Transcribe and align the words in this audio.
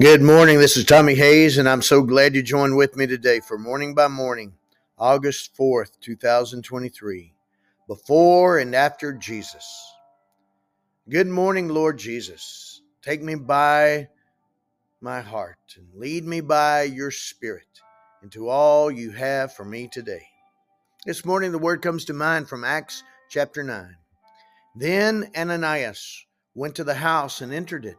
Good 0.00 0.22
morning. 0.22 0.58
This 0.58 0.78
is 0.78 0.86
Tommy 0.86 1.14
Hays, 1.14 1.58
and 1.58 1.68
I'm 1.68 1.82
so 1.82 2.00
glad 2.00 2.34
you 2.34 2.42
joined 2.42 2.74
with 2.74 2.96
me 2.96 3.06
today 3.06 3.38
for 3.38 3.58
Morning 3.58 3.94
by 3.94 4.08
Morning, 4.08 4.54
August 4.96 5.54
4th, 5.58 5.90
2023. 6.00 7.34
Before 7.86 8.58
and 8.60 8.74
after 8.74 9.12
Jesus. 9.12 9.92
Good 11.06 11.26
morning, 11.26 11.68
Lord 11.68 11.98
Jesus. 11.98 12.80
Take 13.02 13.22
me 13.22 13.34
by 13.34 14.08
my 15.02 15.20
heart 15.20 15.58
and 15.76 15.86
lead 15.94 16.24
me 16.24 16.40
by 16.40 16.84
your 16.84 17.10
Spirit 17.10 17.82
into 18.22 18.48
all 18.48 18.90
you 18.90 19.10
have 19.10 19.52
for 19.52 19.66
me 19.66 19.86
today. 19.86 20.22
This 21.04 21.26
morning, 21.26 21.52
the 21.52 21.58
word 21.58 21.82
comes 21.82 22.06
to 22.06 22.14
mind 22.14 22.48
from 22.48 22.64
Acts 22.64 23.02
chapter 23.28 23.62
9. 23.62 23.94
Then 24.76 25.30
Ananias 25.36 26.24
went 26.54 26.74
to 26.76 26.84
the 26.84 26.94
house 26.94 27.42
and 27.42 27.52
entered 27.52 27.84
it 27.84 27.98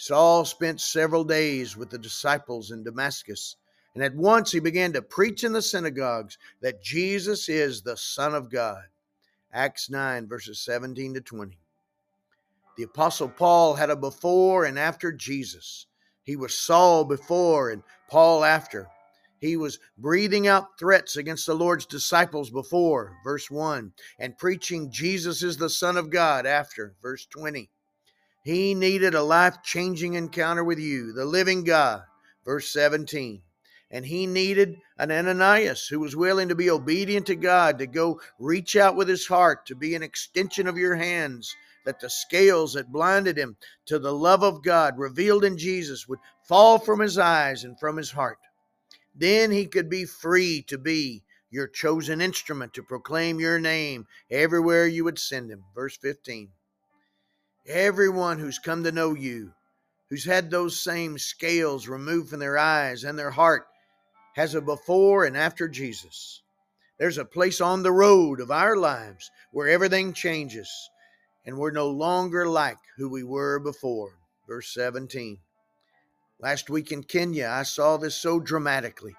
Saul 0.00 0.44
spent 0.44 0.80
several 0.80 1.24
days 1.24 1.76
with 1.76 1.90
the 1.90 1.98
disciples 1.98 2.70
in 2.70 2.84
Damascus, 2.84 3.56
and 3.96 4.04
at 4.04 4.14
once 4.14 4.52
he 4.52 4.60
began 4.60 4.92
to 4.92 5.02
preach 5.02 5.42
in 5.42 5.52
the 5.52 5.60
synagogues 5.60 6.38
that 6.60 6.80
Jesus 6.80 7.48
is 7.48 7.82
the 7.82 7.96
Son 7.96 8.32
of 8.32 8.48
God. 8.48 8.84
Acts 9.52 9.90
9, 9.90 10.28
verses 10.28 10.60
17 10.60 11.14
to 11.14 11.20
20. 11.20 11.58
The 12.76 12.84
Apostle 12.84 13.28
Paul 13.28 13.74
had 13.74 13.90
a 13.90 13.96
before 13.96 14.66
and 14.66 14.78
after 14.78 15.10
Jesus. 15.10 15.86
He 16.22 16.36
was 16.36 16.56
Saul 16.56 17.04
before 17.04 17.70
and 17.70 17.82
Paul 18.08 18.44
after. 18.44 18.86
He 19.40 19.56
was 19.56 19.80
breathing 19.98 20.46
out 20.46 20.78
threats 20.78 21.16
against 21.16 21.44
the 21.44 21.54
Lord's 21.54 21.86
disciples 21.86 22.50
before, 22.50 23.16
verse 23.24 23.50
1, 23.50 23.92
and 24.20 24.38
preaching 24.38 24.92
Jesus 24.92 25.42
is 25.42 25.56
the 25.56 25.68
Son 25.68 25.96
of 25.96 26.10
God 26.10 26.46
after, 26.46 26.94
verse 27.02 27.26
20. 27.26 27.68
He 28.48 28.72
needed 28.72 29.14
a 29.14 29.22
life 29.22 29.58
changing 29.62 30.14
encounter 30.14 30.64
with 30.64 30.78
you, 30.78 31.12
the 31.12 31.26
living 31.26 31.64
God. 31.64 32.04
Verse 32.46 32.72
17. 32.72 33.42
And 33.90 34.06
he 34.06 34.26
needed 34.26 34.80
an 34.96 35.10
Ananias 35.10 35.86
who 35.86 36.00
was 36.00 36.16
willing 36.16 36.48
to 36.48 36.54
be 36.54 36.70
obedient 36.70 37.26
to 37.26 37.36
God, 37.36 37.78
to 37.78 37.86
go 37.86 38.22
reach 38.38 38.74
out 38.74 38.96
with 38.96 39.06
his 39.06 39.26
heart, 39.26 39.66
to 39.66 39.74
be 39.74 39.94
an 39.94 40.02
extension 40.02 40.66
of 40.66 40.78
your 40.78 40.94
hands, 40.94 41.54
that 41.84 42.00
the 42.00 42.08
scales 42.08 42.72
that 42.72 42.90
blinded 42.90 43.36
him 43.36 43.58
to 43.84 43.98
the 43.98 44.14
love 44.14 44.42
of 44.42 44.62
God 44.62 44.96
revealed 44.96 45.44
in 45.44 45.58
Jesus 45.58 46.08
would 46.08 46.20
fall 46.42 46.78
from 46.78 47.00
his 47.00 47.18
eyes 47.18 47.64
and 47.64 47.78
from 47.78 47.98
his 47.98 48.12
heart. 48.12 48.38
Then 49.14 49.50
he 49.50 49.66
could 49.66 49.90
be 49.90 50.06
free 50.06 50.62
to 50.68 50.78
be 50.78 51.22
your 51.50 51.68
chosen 51.68 52.22
instrument 52.22 52.72
to 52.72 52.82
proclaim 52.82 53.40
your 53.40 53.60
name 53.60 54.06
everywhere 54.30 54.86
you 54.86 55.04
would 55.04 55.18
send 55.18 55.50
him. 55.50 55.64
Verse 55.74 55.98
15. 55.98 56.48
Everyone 57.68 58.38
who's 58.38 58.58
come 58.58 58.82
to 58.84 58.92
know 58.92 59.12
you, 59.12 59.52
who's 60.08 60.24
had 60.24 60.50
those 60.50 60.80
same 60.80 61.18
scales 61.18 61.86
removed 61.86 62.30
from 62.30 62.38
their 62.38 62.56
eyes 62.56 63.04
and 63.04 63.18
their 63.18 63.30
heart, 63.30 63.66
has 64.36 64.54
a 64.54 64.62
before 64.62 65.26
and 65.26 65.36
after 65.36 65.68
Jesus. 65.68 66.40
There's 66.98 67.18
a 67.18 67.26
place 67.26 67.60
on 67.60 67.82
the 67.82 67.92
road 67.92 68.40
of 68.40 68.50
our 68.50 68.74
lives 68.74 69.30
where 69.52 69.68
everything 69.68 70.14
changes 70.14 70.70
and 71.44 71.58
we're 71.58 71.70
no 71.70 71.90
longer 71.90 72.48
like 72.48 72.78
who 72.96 73.10
we 73.10 73.22
were 73.22 73.58
before. 73.58 74.12
Verse 74.46 74.72
17. 74.72 75.36
Last 76.40 76.70
week 76.70 76.90
in 76.90 77.02
Kenya, 77.02 77.48
I 77.52 77.64
saw 77.64 77.98
this 77.98 78.16
so 78.16 78.40
dramatically. 78.40 79.14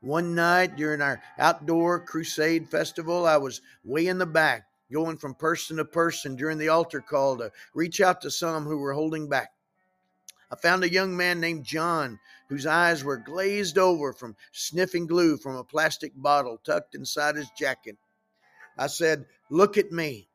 One 0.00 0.34
night 0.34 0.74
during 0.74 1.00
our 1.00 1.22
outdoor 1.38 2.00
crusade 2.00 2.68
festival, 2.68 3.24
I 3.24 3.36
was 3.36 3.60
way 3.84 4.08
in 4.08 4.18
the 4.18 4.26
back 4.26 4.64
going 4.92 5.16
from 5.16 5.34
person 5.34 5.76
to 5.78 5.84
person 5.84 6.36
during 6.36 6.58
the 6.58 6.68
altar 6.68 7.00
call 7.00 7.36
to 7.38 7.50
reach 7.74 8.00
out 8.00 8.20
to 8.20 8.30
some 8.30 8.64
who 8.64 8.78
were 8.78 8.92
holding 8.92 9.28
back. 9.28 9.50
I 10.50 10.56
found 10.56 10.84
a 10.84 10.92
young 10.92 11.16
man 11.16 11.40
named 11.40 11.64
John 11.64 12.20
whose 12.48 12.66
eyes 12.66 13.02
were 13.02 13.16
glazed 13.16 13.78
over 13.78 14.12
from 14.12 14.36
sniffing 14.52 15.06
glue 15.06 15.36
from 15.36 15.56
a 15.56 15.64
plastic 15.64 16.12
bottle 16.14 16.58
tucked 16.64 16.94
inside 16.94 17.36
his 17.36 17.50
jacket. 17.58 17.96
I 18.78 18.86
said, 18.86 19.26
Look 19.50 19.78
at 19.78 19.90
me. 19.92 20.28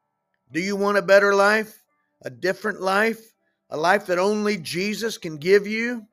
Do 0.52 0.60
you 0.60 0.76
want 0.76 0.98
a 0.98 1.02
better 1.02 1.34
life? 1.34 1.84
A 2.22 2.30
different 2.30 2.81
life? 2.81 3.34
A 3.70 3.78
life 3.78 4.08
that 4.08 4.18
only 4.18 4.58
Jesus 4.58 5.18
can 5.18 5.38
give 5.38 5.68
you? 5.68 6.06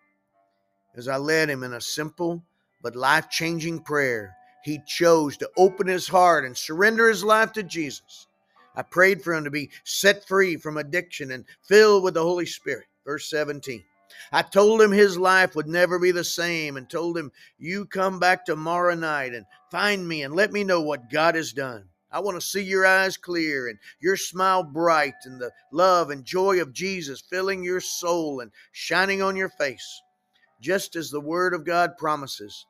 As 0.94 1.08
I 1.08 1.16
led 1.16 1.50
him 1.50 1.62
in 1.62 1.72
a 1.72 1.80
simple 1.80 2.44
but 2.82 2.94
life 2.94 3.28
changing 3.30 3.80
prayer, 3.80 4.36
he 4.66 4.80
chose 4.84 5.36
to 5.36 5.48
open 5.56 5.86
his 5.86 6.08
heart 6.08 6.44
and 6.44 6.56
surrender 6.56 7.08
his 7.08 7.22
life 7.22 7.52
to 7.52 7.62
Jesus. 7.62 8.26
I 8.74 8.82
prayed 8.82 9.22
for 9.22 9.32
him 9.32 9.44
to 9.44 9.50
be 9.50 9.70
set 9.84 10.26
free 10.26 10.56
from 10.56 10.76
addiction 10.76 11.30
and 11.30 11.44
filled 11.62 12.02
with 12.02 12.14
the 12.14 12.22
Holy 12.24 12.46
Spirit. 12.46 12.86
Verse 13.04 13.30
17. 13.30 13.84
I 14.32 14.42
told 14.42 14.82
him 14.82 14.90
his 14.90 15.16
life 15.16 15.54
would 15.54 15.68
never 15.68 16.00
be 16.00 16.10
the 16.10 16.24
same 16.24 16.76
and 16.76 16.90
told 16.90 17.16
him, 17.16 17.30
You 17.60 17.86
come 17.86 18.18
back 18.18 18.44
tomorrow 18.44 18.96
night 18.96 19.34
and 19.34 19.46
find 19.70 20.06
me 20.06 20.24
and 20.24 20.34
let 20.34 20.52
me 20.52 20.64
know 20.64 20.80
what 20.80 21.12
God 21.12 21.36
has 21.36 21.52
done. 21.52 21.84
I 22.10 22.18
want 22.18 22.36
to 22.36 22.44
see 22.44 22.62
your 22.62 22.84
eyes 22.84 23.16
clear 23.16 23.68
and 23.68 23.78
your 24.00 24.16
smile 24.16 24.64
bright 24.64 25.14
and 25.26 25.40
the 25.40 25.52
love 25.70 26.10
and 26.10 26.24
joy 26.24 26.60
of 26.60 26.72
Jesus 26.72 27.20
filling 27.20 27.62
your 27.62 27.80
soul 27.80 28.40
and 28.40 28.50
shining 28.72 29.22
on 29.22 29.36
your 29.36 29.50
face, 29.50 30.02
just 30.60 30.96
as 30.96 31.08
the 31.08 31.20
Word 31.20 31.54
of 31.54 31.64
God 31.64 31.96
promises. 31.96 32.66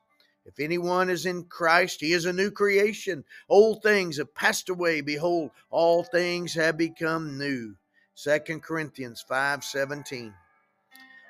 If 0.47 0.61
anyone 0.61 1.09
is 1.09 1.25
in 1.25 1.43
Christ, 1.43 1.99
he 1.99 2.13
is 2.13 2.23
a 2.23 2.31
new 2.31 2.51
creation. 2.51 3.25
Old 3.49 3.83
things 3.83 4.15
have 4.17 4.33
passed 4.33 4.69
away. 4.69 5.01
Behold, 5.01 5.51
all 5.69 6.05
things 6.05 6.53
have 6.53 6.77
become 6.77 7.37
new. 7.37 7.75
2 8.15 8.61
Corinthians 8.61 9.21
5:17. 9.29 10.33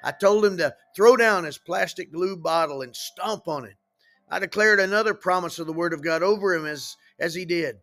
I 0.03 0.11
told 0.11 0.45
him 0.45 0.57
to 0.57 0.75
throw 0.95 1.17
down 1.17 1.45
his 1.45 1.57
plastic 1.57 2.11
glue 2.11 2.37
bottle 2.37 2.83
and 2.83 2.95
stomp 2.95 3.47
on 3.47 3.65
it. 3.65 3.75
I 4.29 4.37
declared 4.37 4.79
another 4.79 5.15
promise 5.15 5.57
of 5.57 5.65
the 5.65 5.73
word 5.73 5.93
of 5.93 6.03
God 6.03 6.21
over 6.21 6.53
him 6.53 6.67
as, 6.67 6.95
as 7.17 7.33
he 7.33 7.43
did. 7.43 7.79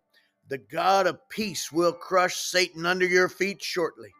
The 0.49 0.59
God 0.59 1.09
of 1.09 1.29
peace 1.29 1.73
will 1.73 1.93
crush 1.93 2.37
Satan 2.37 2.87
under 2.87 3.07
your 3.07 3.29
feet 3.29 3.61
shortly. 3.61 4.13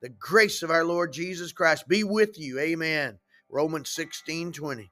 The 0.00 0.08
grace 0.08 0.62
of 0.62 0.70
our 0.70 0.84
Lord 0.84 1.12
Jesus 1.12 1.52
Christ 1.52 1.86
be 1.86 2.02
with 2.02 2.38
you. 2.38 2.58
Amen. 2.58 3.18
Romans 3.50 3.90
16 3.90 4.52
20 4.52 4.90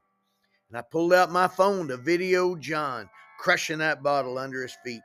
and 0.71 0.77
I 0.77 0.83
pulled 0.83 1.11
out 1.11 1.29
my 1.29 1.49
phone 1.49 1.89
to 1.89 1.97
video 1.97 2.55
John 2.55 3.09
crushing 3.37 3.79
that 3.79 4.01
bottle 4.01 4.37
under 4.37 4.61
his 4.61 4.77
feet. 4.85 5.01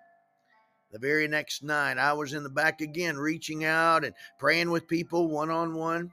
The 0.93 1.00
very 1.00 1.27
next 1.27 1.65
night, 1.65 1.99
I 1.99 2.12
was 2.12 2.34
in 2.34 2.44
the 2.44 2.49
back 2.49 2.81
again, 2.81 3.16
reaching 3.16 3.65
out 3.65 4.04
and 4.04 4.15
praying 4.38 4.71
with 4.71 4.87
people 4.87 5.28
one 5.28 5.50
on 5.50 5.75
one. 5.75 6.12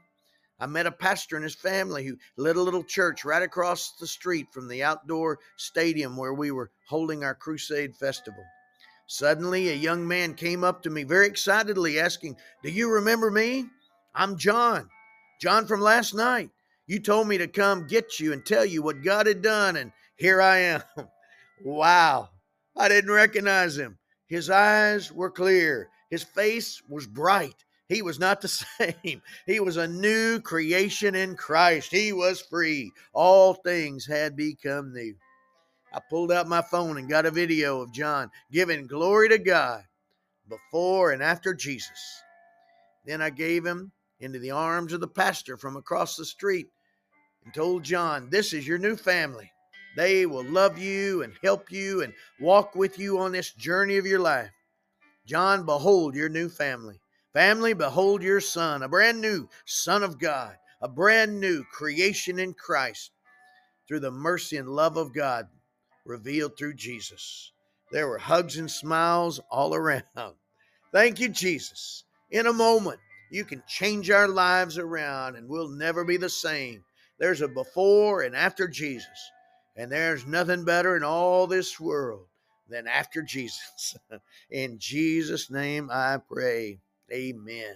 I 0.60 0.66
met 0.66 0.88
a 0.88 0.92
pastor 0.92 1.36
and 1.36 1.44
his 1.44 1.54
family 1.54 2.04
who 2.04 2.18
led 2.36 2.56
a 2.56 2.62
little 2.62 2.84
church 2.84 3.24
right 3.24 3.44
across 3.44 3.92
the 4.00 4.08
street 4.08 4.48
from 4.52 4.68
the 4.68 4.82
outdoor 4.82 5.38
stadium 5.58 6.18
where 6.18 6.34
we 6.34 6.50
were 6.50 6.72
holding 6.90 7.24
our 7.24 7.36
crusade 7.36 7.96
festival. 7.96 8.44
Suddenly, 9.06 9.70
a 9.70 9.76
young 9.76 10.08
man 10.08 10.34
came 10.34 10.64
up 10.64 10.82
to 10.82 10.90
me 10.90 11.04
very 11.04 11.28
excitedly, 11.28 12.00
asking, 12.00 12.38
Do 12.64 12.72
you 12.72 12.92
remember 12.92 13.30
me? 13.30 13.68
I'm 14.16 14.36
John, 14.36 14.90
John 15.40 15.68
from 15.68 15.82
last 15.82 16.16
night. 16.16 16.50
You 16.88 17.00
told 17.00 17.28
me 17.28 17.38
to 17.38 17.48
come 17.48 17.88
get 17.88 18.20
you 18.20 18.34
and 18.34 18.46
tell 18.46 18.66
you 18.66 18.82
what 18.82 19.04
God 19.04 19.28
had 19.28 19.42
done, 19.42 19.78
and 19.78 19.92
here 20.18 20.42
I 20.42 20.58
am. 20.58 20.84
wow. 21.64 22.30
I 22.76 22.88
didn't 22.90 23.12
recognize 23.12 23.78
him. 23.78 23.98
His 24.28 24.50
eyes 24.50 25.12
were 25.12 25.30
clear, 25.30 25.90
his 26.10 26.24
face 26.24 26.82
was 26.90 27.08
bright. 27.08 27.64
He 27.90 28.02
was 28.02 28.20
not 28.20 28.42
the 28.42 28.48
same. 29.04 29.22
He 29.46 29.60
was 29.60 29.78
a 29.78 29.88
new 29.88 30.40
creation 30.40 31.16
in 31.16 31.36
Christ. 31.36 31.92
He 31.92 32.14
was 32.14 32.42
free. 32.42 32.92
All 33.14 33.54
things 33.54 34.06
had 34.06 34.36
become 34.36 34.94
new. 34.94 35.16
I 35.94 36.00
pulled 36.10 36.32
out 36.32 36.48
my 36.48 36.62
phone 36.62 36.98
and 36.98 37.08
got 37.08 37.28
a 37.28 37.32
video 37.32 37.82
of 37.82 37.94
John 37.94 38.32
giving 38.52 38.88
glory 38.88 39.30
to 39.30 39.38
God 39.38 39.84
before 40.50 41.12
and 41.12 41.22
after 41.22 41.54
Jesus. 41.54 42.24
Then 43.06 43.22
I 43.22 43.30
gave 43.30 43.66
him 43.66 43.92
into 44.24 44.40
the 44.40 44.52
arms 44.52 44.94
of 44.94 45.02
the 45.02 45.08
pastor 45.08 45.58
from 45.58 45.76
across 45.76 46.16
the 46.16 46.26
street 46.26 46.68
and 47.44 47.54
told 47.54 47.84
John, 47.84 48.30
This 48.30 48.54
is 48.54 48.68
your 48.68 48.78
new 48.78 48.96
family. 48.96 49.52
They 49.96 50.26
will 50.26 50.46
love 50.46 50.80
you 50.80 51.22
and 51.22 51.34
help 51.44 51.72
you 51.72 52.02
and 52.02 52.14
walk 52.40 52.76
with 52.76 52.98
you 52.98 53.20
on 53.20 53.32
this 53.32 53.54
journey 53.54 53.98
of 53.98 54.08
your 54.08 54.20
life. 54.20 54.50
John, 55.26 55.66
behold 55.66 56.16
your 56.16 56.30
new 56.30 56.50
family. 56.50 57.00
Family, 57.34 57.74
behold 57.74 58.22
your 58.22 58.40
son, 58.40 58.84
a 58.84 58.88
brand 58.88 59.20
new 59.20 59.48
Son 59.66 60.04
of 60.04 60.20
God, 60.20 60.56
a 60.82 60.88
brand 60.88 61.40
new 61.40 61.64
creation 61.72 62.40
in 62.40 62.54
Christ. 62.54 63.12
Through 63.88 64.02
the 64.02 64.12
mercy 64.12 64.58
and 64.58 64.70
love 64.70 64.98
of 64.98 65.14
God, 65.14 65.48
revealed 66.06 66.58
through 66.58 66.76
Jesus. 66.76 67.52
There 67.92 68.08
were 68.08 68.18
hugs 68.18 68.58
and 68.58 68.70
smiles 68.70 69.40
all 69.52 69.76
around. 69.76 70.04
Thank 70.92 71.20
you, 71.20 71.30
Jesus. 71.30 72.04
In 72.32 72.48
a 72.48 72.54
moment, 72.54 73.00
you 73.34 73.44
can 73.44 73.64
change 73.68 74.12
our 74.12 74.28
lives 74.28 74.78
around 74.78 75.36
and 75.36 75.50
we'll 75.50 75.70
never 75.70 76.06
be 76.06 76.18
the 76.18 76.30
same. 76.30 76.84
There's 77.18 77.42
a 77.42 77.48
before 77.48 78.22
and 78.22 78.36
after 78.36 78.68
Jesus, 78.68 79.32
and 79.76 79.92
there's 79.92 80.28
nothing 80.28 80.66
better 80.66 80.96
in 80.96 81.04
all 81.04 81.48
this 81.48 81.80
world 81.80 82.28
than 82.70 82.88
after 82.88 83.22
Jesus. 83.28 83.96
in 84.52 84.78
Jesus' 84.78 85.50
name 85.50 85.90
I 85.92 86.18
pray. 86.18 86.80
Amen. 87.12 87.76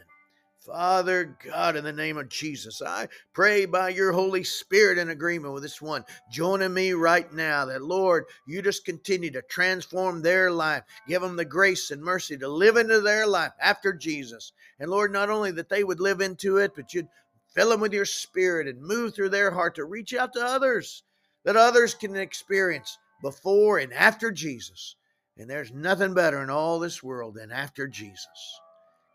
Father 0.68 1.38
God, 1.46 1.78
in 1.78 1.86
the 1.86 1.94
name 1.94 2.18
of 2.18 2.28
Jesus, 2.28 2.82
I 2.82 3.08
pray 3.32 3.66
by 3.66 3.88
your 3.88 4.12
Holy 4.12 4.44
Spirit 4.44 4.98
in 4.98 5.10
agreement 5.10 5.54
with 5.54 5.64
this 5.64 5.82
one, 5.82 6.04
joining 6.30 6.74
me 6.74 6.92
right 6.92 7.32
now, 7.32 7.64
that 7.64 7.82
Lord, 7.82 8.26
you 8.46 8.62
just 8.62 8.84
continue 8.84 9.32
to 9.32 9.42
transform 9.44 10.22
their 10.22 10.52
life, 10.52 10.84
give 11.08 11.22
them 11.22 11.38
the 11.38 11.46
grace 11.46 11.90
and 11.92 12.02
mercy 12.02 12.38
to 12.40 12.50
live 12.50 12.76
into 12.76 13.00
their 13.00 13.26
life 13.26 13.54
after 13.62 13.94
Jesus. 13.94 14.52
And 14.78 14.92
Lord, 14.92 15.14
not 15.14 15.30
only 15.30 15.52
that 15.52 15.70
they 15.70 15.86
would 15.86 16.02
live 16.02 16.20
into 16.20 16.58
it, 16.58 16.74
but 16.76 16.94
you'd 16.94 17.08
fill 17.56 17.70
them 17.70 17.80
with 17.80 17.94
your 17.94 18.04
spirit 18.04 18.68
and 18.68 18.82
move 18.82 19.16
through 19.16 19.30
their 19.30 19.52
heart 19.52 19.76
to 19.76 19.86
reach 19.86 20.14
out 20.14 20.34
to 20.34 20.46
others, 20.46 21.02
that 21.46 21.56
others 21.56 21.94
can 21.94 22.14
experience 22.18 22.98
before 23.22 23.78
and 23.78 23.94
after 23.94 24.34
Jesus. 24.34 24.98
And 25.38 25.50
there's 25.50 25.72
nothing 25.72 26.14
better 26.14 26.44
in 26.44 26.50
all 26.50 26.78
this 26.78 27.02
world 27.02 27.36
than 27.36 27.54
after 27.54 27.88
Jesus. 27.88 28.60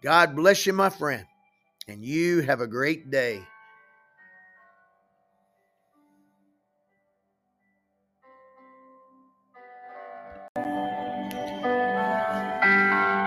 God 0.03 0.35
bless 0.35 0.65
you, 0.67 0.73
my 0.73 0.89
friend 0.89 1.27
and 1.89 2.05
you 2.05 2.41
have 2.41 2.61
a 2.61 2.67
great 2.67 3.11
day. 3.11 3.43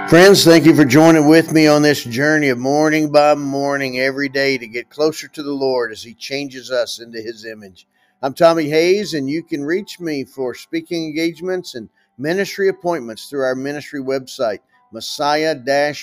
Friends, 0.10 0.46
thank 0.46 0.66
you 0.66 0.76
for 0.76 0.86
joining 0.86 1.28
with 1.28 1.52
me 1.52 1.68
on 1.68 1.82
this 1.82 2.04
journey 2.04 2.50
of 2.50 2.60
morning 2.60 3.12
by 3.12 3.34
morning 3.34 4.00
every 4.00 4.30
day 4.30 4.58
to 4.58 4.68
get 4.68 4.90
closer 4.90 5.28
to 5.28 5.44
the 5.44 5.52
Lord 5.52 5.92
as 5.92 6.04
He 6.04 6.14
changes 6.14 6.72
us 6.72 7.00
into 7.00 7.20
His 7.20 7.44
image. 7.44 7.88
I'm 8.22 8.34
Tommy 8.34 8.70
Hays, 8.70 9.16
and 9.16 9.30
you 9.30 9.44
can 9.44 9.66
reach 9.66 10.00
me 10.00 10.24
for 10.24 10.54
speaking 10.54 11.06
engagements 11.06 11.76
and 11.76 11.90
ministry 12.18 12.70
appointments 12.70 13.30
through 13.30 13.44
our 13.44 13.56
ministry 13.56 14.00
website, 14.00 14.60
messiah 14.92 15.56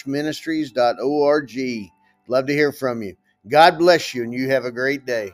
ministries.org. 0.04 1.50
Love 2.29 2.47
to 2.47 2.53
hear 2.53 2.73
from 2.73 3.03
you. 3.03 3.17
God 3.49 3.79
bless 3.79 4.15
you, 4.15 4.23
and 4.23 4.33
you 4.33 4.49
have 4.51 4.65
a 4.65 4.73
great 4.73 5.05
day. 5.05 5.33